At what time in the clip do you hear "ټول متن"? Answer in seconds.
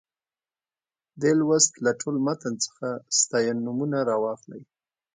1.99-2.53